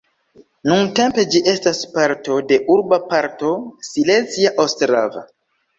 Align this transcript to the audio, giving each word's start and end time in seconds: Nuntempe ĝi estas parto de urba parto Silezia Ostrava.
Nuntempe 0.69 1.25
ĝi 1.35 1.41
estas 1.51 1.83
parto 1.99 2.39
de 2.53 2.59
urba 2.77 3.01
parto 3.13 3.55
Silezia 3.91 4.59
Ostrava. 4.67 5.31